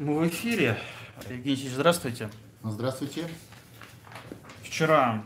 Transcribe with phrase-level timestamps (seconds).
[0.00, 0.78] Мы в эфире.
[1.28, 2.30] Евгений Ильич, здравствуйте.
[2.62, 3.26] Здравствуйте.
[4.62, 5.24] Вчера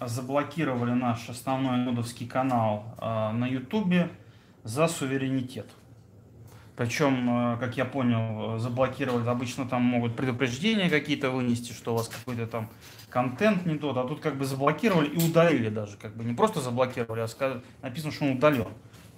[0.00, 4.10] заблокировали наш основной нодовский канал э, на Ютубе
[4.64, 5.70] за суверенитет.
[6.74, 12.08] Причем, э, как я понял, заблокировали, обычно там могут предупреждения какие-то вынести, что у вас
[12.08, 12.68] какой-то там
[13.10, 16.60] контент не тот, а тут как бы заблокировали и удалили даже, как бы не просто
[16.60, 18.66] заблокировали, а написано, что он удален.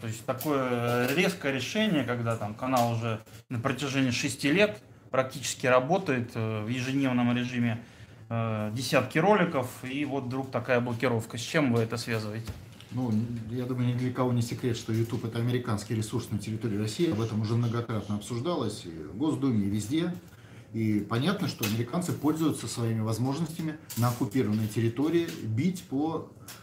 [0.02, 4.82] То есть такое резкое решение, когда там канал уже на протяжении шести лет
[5.12, 7.80] практически работает э, в ежедневном режиме
[8.28, 11.38] э, десятки роликов, и вот вдруг такая блокировка.
[11.38, 12.50] С чем вы это связываете?
[12.90, 13.12] Ну,
[13.52, 17.12] я думаю, ни для кого не секрет, что YouTube это американский ресурс на территории России.
[17.12, 20.12] Об этом уже многократно обсуждалось и в Госдуме, и везде.
[20.72, 26.61] И понятно, что американцы пользуются своими возможностями на оккупированной территории бить по э,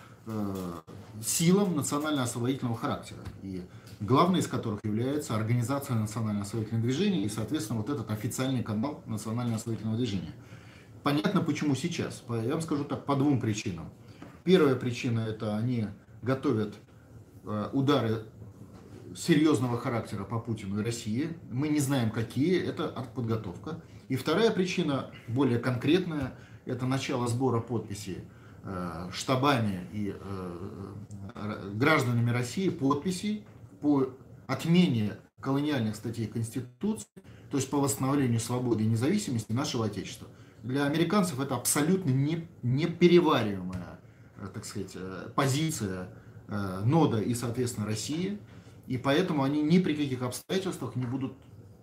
[1.24, 3.20] силам национально-освободительного характера.
[3.42, 3.62] И
[4.00, 10.34] главной из которых является организация национально-освободительного движения и, соответственно, вот этот официальный канал национально-освободительного движения.
[11.04, 12.24] Понятно, почему сейчас.
[12.30, 13.90] Я вам скажу так, по двум причинам.
[14.44, 15.88] Первая причина– это они
[16.22, 16.76] готовят
[17.46, 18.26] э, удары
[19.16, 21.38] серьезного характера по Путину и России.
[21.52, 23.82] Мы не знаем, какие, это артподготовка.
[24.08, 26.34] И вторая причина, более конкретная,
[26.66, 28.39] это начало сбора подписей Э,
[29.12, 30.94] штабами и э,
[31.74, 33.46] гражданами России подписей
[33.82, 34.10] по
[34.48, 37.08] отмене колониальных статей Конституции,
[37.50, 40.28] то есть по восстановлению свободы и независимости нашего Отечества.
[40.64, 44.00] Для американцев это абсолютно не, неперевариваемая,
[44.38, 44.96] э, так сказать,
[45.36, 46.10] позиция
[46.84, 48.40] нода и, соответственно, России.
[48.88, 51.34] И поэтому они ни при каких обстоятельствах не будут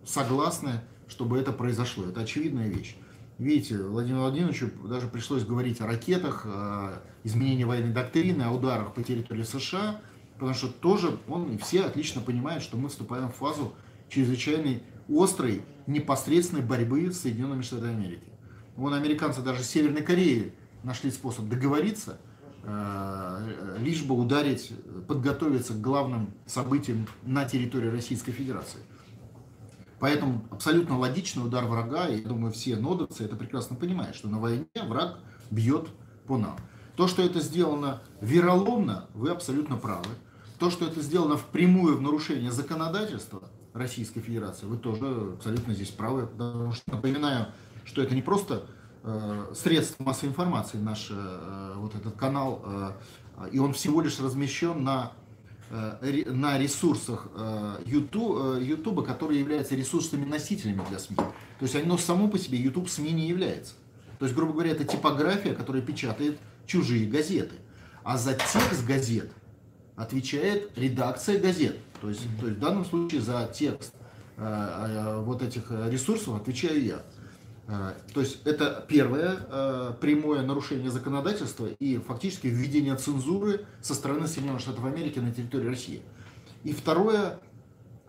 [0.04, 2.06] согласны, чтобы это произошло.
[2.06, 2.97] Это очевидная вещь.
[3.39, 9.03] Видите, Владимиру Владимировичу даже пришлось говорить о ракетах, о изменении военной доктрины, о ударах по
[9.03, 10.01] территории США,
[10.34, 13.75] потому что тоже он и все отлично понимают, что мы вступаем в фазу
[14.09, 18.25] чрезвычайной острой, непосредственной борьбы с Соединенными Штатами Америки.
[18.75, 22.19] Вон американцы даже с Северной Кореей нашли способ договориться,
[22.62, 24.72] э, лишь бы ударить,
[25.06, 28.81] подготовиться к главным событиям на территории Российской Федерации.
[29.99, 34.39] Поэтому абсолютно логичный удар врага, и я думаю, все нодовцы это прекрасно понимают, что на
[34.39, 35.19] войне враг
[35.51, 35.89] бьет
[36.27, 36.57] по нам.
[36.97, 40.09] То, что это сделано вероломно, вы абсолютно правы.
[40.59, 43.43] То, что это сделано впрямую в нарушение законодательства
[43.75, 46.27] Российской Федерации, вы тоже абсолютно здесь правы.
[46.27, 47.49] Потому что напоминаю,
[47.84, 48.67] что это не просто
[49.03, 52.93] э, средство массовой информации, наш э, вот этот канал, э,
[53.53, 55.13] и он всего лишь размещен на
[55.71, 57.28] на ресурсах
[57.84, 61.16] YouTube, э, YouTube, которые являются ресурсными носителями для СМИ.
[61.16, 63.75] То есть оно само по себе YouTube СМИ не является.
[64.19, 67.56] То есть, грубо говоря, это типография, которая печатает чужие газеты.
[68.03, 69.32] А за текст газет
[69.97, 71.77] отвечает редакция газет.
[72.00, 73.93] То есть, то есть в данном случае за текст
[74.37, 77.03] э, вот этих ресурсов отвечаю я.
[77.69, 84.28] А, то есть это первое а, прямое нарушение законодательства и фактически введение цензуры со стороны
[84.28, 86.03] Соединенных Штатов Америки на территории России.
[86.62, 87.41] И второе,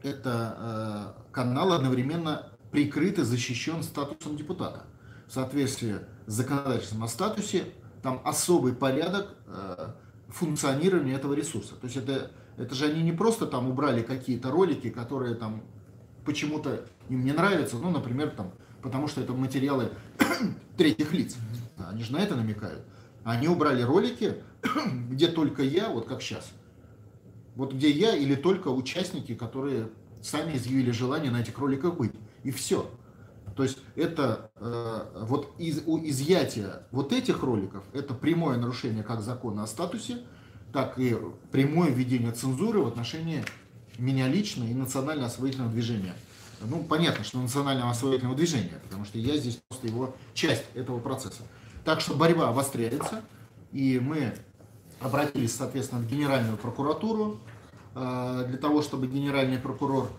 [0.04, 4.84] это а, канал одновременно прикрыт и защищен статусом депутата.
[5.28, 5.96] В соответствии
[6.28, 7.66] с законодательством о статусе,
[8.04, 9.36] там особый порядок
[10.30, 11.76] функционирования этого ресурса.
[11.76, 15.64] То есть это, это же они не просто там убрали какие-то ролики, которые там
[16.26, 18.52] почему-то им не нравятся, ну, например, там
[18.82, 19.92] потому что это материалы
[20.78, 21.36] третьих лиц.
[21.78, 22.84] Они же на это намекают.
[23.24, 24.36] Они убрали ролики,
[25.10, 26.50] где только я, вот как сейчас.
[27.56, 29.90] Вот где я или только участники, которые
[30.22, 32.14] сами изъявили желание на этих роликах быть.
[32.44, 32.90] И все.
[33.56, 39.22] То есть это э, вот из, у изъятия вот этих роликов, это прямое нарушение как
[39.22, 40.20] закона о статусе,
[40.72, 41.18] так и
[41.52, 43.44] прямое введение цензуры в отношении
[43.98, 46.14] меня лично и национально-освоительного движения
[46.62, 51.44] ну, понятно, что национального освоительного движения, потому что я здесь просто его часть этого процесса.
[51.86, 53.22] Так что борьба обостряется,
[53.72, 54.34] и мы
[55.00, 57.40] обратились, соответственно, в Генеральную прокуратуру
[57.96, 60.10] э, для того, чтобы генеральный прокурор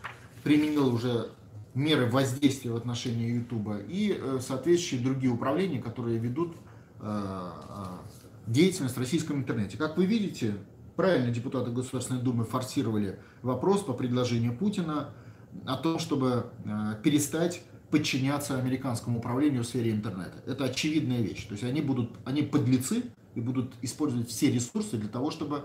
[0.44, 1.30] применил уже
[1.74, 6.56] меры воздействия в отношении Ютуба и э, соответствующие другие управления, которые ведут
[7.00, 7.50] э,
[8.46, 9.76] деятельность в российском интернете.
[9.76, 10.54] Как вы видите,
[10.96, 15.10] правильно депутаты Государственной Думы форсировали вопрос по предложению Путина
[15.66, 20.42] о том, чтобы э, перестать подчиняться американскому управлению в сфере интернета.
[20.46, 21.46] Это очевидная вещь.
[21.46, 23.02] То есть они будут, они подлецы
[23.34, 25.64] и будут использовать все ресурсы для того, чтобы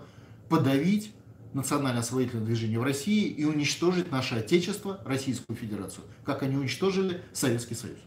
[0.50, 1.14] подавить
[1.54, 8.00] национально-освоительное движение в России и уничтожить наше Отечество, Российскую Федерацию, как они уничтожили Советский Союз.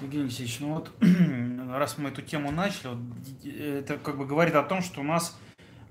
[0.00, 0.90] Евгений Алексеевич, ну вот
[1.76, 2.98] раз мы эту тему начали, вот,
[3.44, 5.36] это как бы говорит о том, что у нас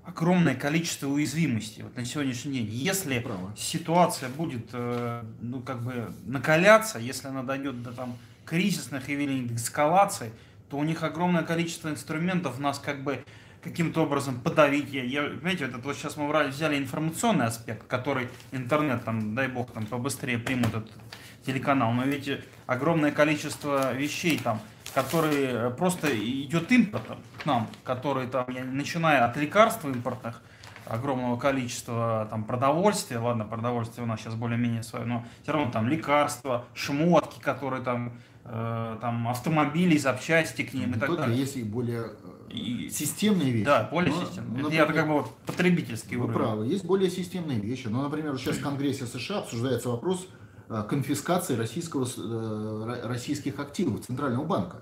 [0.10, 2.70] огромное количество уязвимостей вот на сегодняшний день.
[2.70, 3.54] Если Право.
[3.56, 9.56] ситуация будет э, ну, как бы накаляться, если она дойдет до там, кризисных явлений, до
[9.56, 10.32] эскалации,
[10.70, 13.24] то у них огромное количество инструментов нас как бы
[13.62, 14.92] каким-то образом подавить.
[14.92, 19.48] Я, я, понимаете, вот, это вот сейчас мы взяли информационный аспект, который интернет, там, дай
[19.48, 20.92] бог, там побыстрее примут этот
[21.46, 22.30] телеканал, но ведь
[22.68, 24.62] огромное количество вещей там,
[25.04, 30.42] которые просто идет импортом к нам, которые там, начиная от лекарств импортных,
[30.86, 35.88] огромного количества там продовольствия, ладно, продовольствие у нас сейчас более-менее свое, но все равно там
[35.88, 38.14] лекарства, шмотки, которые там,
[38.46, 41.40] э, там автомобили, запчасти к ним и так только далее.
[41.40, 42.06] есть и более
[42.50, 43.66] э, И- системные вещи.
[43.66, 44.58] Да, более Но, системно.
[44.58, 46.40] например, Это как бы вот потребительский Вы уровень.
[46.40, 47.86] правы, есть более системные вещи.
[47.88, 54.06] Ну, например, сейчас в Конгрессе США обсуждается вопрос э, конфискации российского, э, ро- российских активов
[54.06, 54.78] Центрального банка.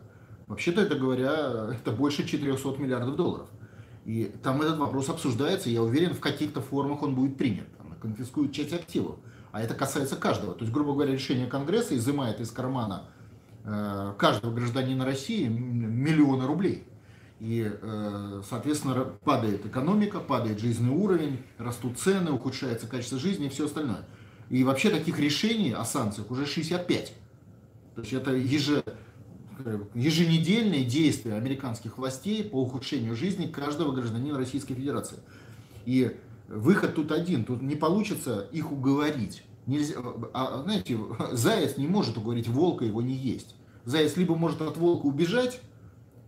[0.48, 3.50] Вообще-то, это говоря, это больше 400 миллиардов долларов.
[4.06, 7.68] И там этот вопрос обсуждается, и я уверен, в каких-то формах он будет принят.
[7.78, 9.18] Там конфискуют часть активов.
[9.51, 10.54] А это касается каждого.
[10.54, 13.04] То есть, грубо говоря, решение Конгресса изымает из кармана
[13.66, 16.86] э, каждого гражданина России миллионы рублей.
[17.39, 23.66] И, э, соответственно, падает экономика, падает жизненный уровень, растут цены, ухудшается качество жизни и все
[23.66, 24.06] остальное.
[24.49, 27.13] И вообще таких решений о санкциях уже 65.
[27.95, 28.83] То есть это еже-
[29.94, 35.17] еженедельные действия американских властей по ухудшению жизни каждого гражданина Российской Федерации.
[35.85, 36.15] И
[36.47, 39.44] выход тут один, тут не получится их уговорить.
[39.65, 39.95] Нельзя,
[40.33, 40.97] а, знаете,
[41.31, 43.55] заяц не может уговорить волка его не есть.
[43.83, 45.61] Заяц либо может от волка убежать,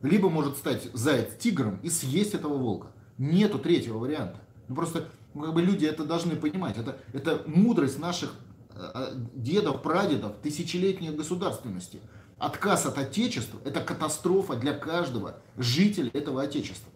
[0.02, 2.88] либо может стать заяц тигром и съесть этого волка.
[3.18, 4.40] Нету третьего варианта.
[4.68, 6.78] Ну просто ну, как бы люди это должны понимать.
[6.78, 8.34] Это, это мудрость наших
[8.76, 12.02] э, э, дедов, прадедов, тысячелетней государственности.
[12.38, 16.92] Отказ от отечества– это катастрофа для каждого жителя этого отечества.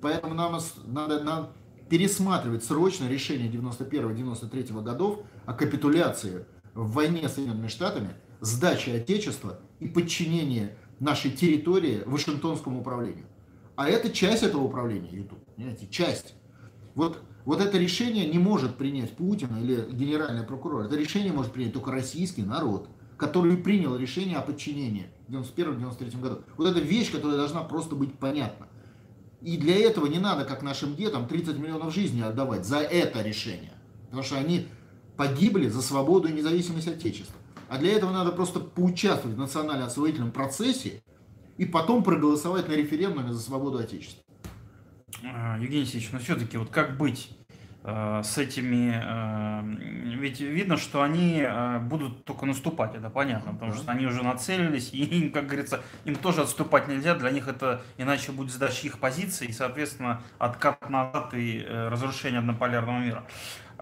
[0.00, 1.52] Поэтому нам надо, нам
[1.88, 9.88] пересматривать срочно решение 91-93 годов о капитуляции в войне с Соединенными Штатами, сдаче Отечества и
[9.88, 10.70] подчинении
[11.00, 13.26] нашей территории Вашингтонскому управлению.
[13.74, 15.44] А это часть этого управления, YouTube.
[15.56, 16.34] Понимаете, часть.
[16.94, 20.84] Вот, вот это решение не может принять Путин или генеральный прокурор.
[20.84, 26.38] Это решение может принять только российский народ, который принял решение о подчинении в 91-93 году.
[26.56, 28.66] Вот это вещь, которая должна просто быть понятна.
[29.42, 33.72] И для этого не надо, как нашим детям, 30 миллионов жизней отдавать за это решение.
[34.06, 34.66] Потому что они
[35.16, 37.36] погибли за свободу и независимость Отечества.
[37.68, 41.02] А для этого надо просто поучаствовать в национально-освоительном процессе
[41.56, 44.22] и потом проголосовать на референдуме за свободу Отечества.
[45.24, 47.30] А, Евгений Алексеевич, но все-таки вот как быть
[47.84, 51.46] э, с этими, э, ведь видно, что они
[51.82, 56.16] будут только наступать, это понятно, потому что они уже нацелились, и им, как говорится, им
[56.16, 61.34] тоже отступать нельзя, для них это иначе будет сдача их позиций, и, соответственно, откат назад
[61.34, 63.24] и э, разрушение однополярного мира.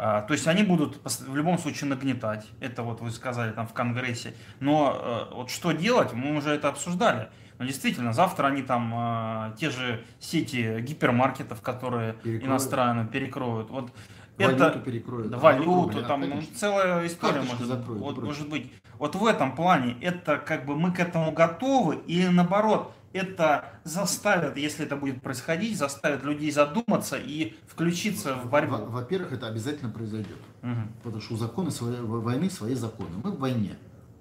[0.01, 3.73] А, То есть они будут в любом случае нагнетать, это вот вы сказали там в
[3.73, 7.31] Конгрессе, но э, вот что делать, мы уже это обсуждали.
[7.59, 12.45] Но действительно, завтра они там э, те же сети гипермаркетов, которые Перекроют.
[12.45, 13.71] иностранно перекроют.
[13.71, 13.91] Вот
[14.39, 15.31] Валюту это перекроют.
[15.31, 16.57] да, валюту, там да, ну, конечно.
[16.57, 18.29] целая история Карточки может, закроют вот, прочее.
[18.29, 18.73] может быть.
[19.01, 24.57] Вот в этом плане это как бы мы к этому готовы или наоборот это заставит,
[24.57, 28.77] если это будет происходить, заставит людей задуматься и включиться в борьбу.
[28.77, 30.37] Во- Во-первых, это обязательно произойдет.
[30.63, 30.93] Мгм.
[31.03, 33.11] Потому что у законы свои- во- войны свои законы.
[33.25, 33.77] Мы в войне.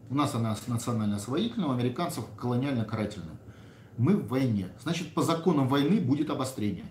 [0.10, 3.38] У нас она национально-освоительная, у американцев колониально-карательная.
[3.98, 4.70] Мы в войне.
[4.82, 6.86] Значит, по законам войны будет обострение.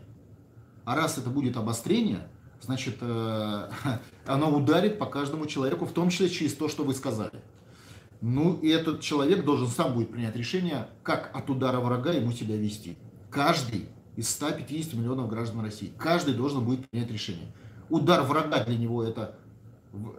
[0.85, 2.29] А раз это будет обострение,
[2.61, 3.71] значит, э,
[4.27, 7.43] оно ударит по каждому человеку, в том числе через то, что вы сказали.
[8.21, 12.57] Ну, и этот человек должен сам будет принять решение, как от удара врага ему себя
[12.57, 12.97] вести.
[13.31, 17.53] Каждый из 150 миллионов граждан России, каждый должен будет принять решение.
[17.91, 19.39] Удар врага для него это,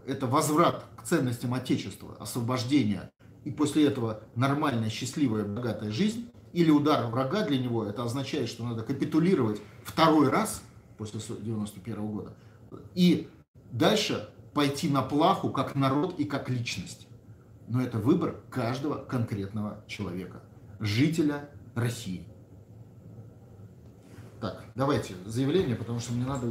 [0.05, 3.11] это возврат к ценностям Отечества, освобождение,
[3.47, 6.29] и после этого нормальная, счастливая, богатая жизнь.
[6.53, 10.63] Или удар врага для него, это означает, что надо капитулировать второй раз
[10.97, 12.33] после 91 года.
[12.95, 13.29] И
[13.71, 17.07] дальше пойти на плаху как народ и как личность.
[17.67, 20.41] Но это выбор каждого конкретного человека,
[20.79, 22.27] жителя России.
[24.41, 26.47] Так, давайте заявление, потому что мне надо